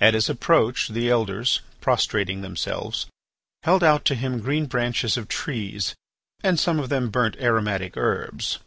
At 0.00 0.14
his 0.14 0.28
approach, 0.28 0.86
the 0.86 1.10
Elders, 1.10 1.62
prostrating 1.80 2.42
themselves, 2.42 3.06
held 3.64 3.82
out 3.82 4.04
to 4.04 4.14
him 4.14 4.38
green 4.38 4.66
branches 4.66 5.16
of 5.16 5.26
trees 5.26 5.96
and 6.44 6.60
some 6.60 6.78
of 6.78 6.90
them 6.90 7.10
burnt 7.10 7.34
aromatic 7.40 7.96
herbs. 7.96 8.60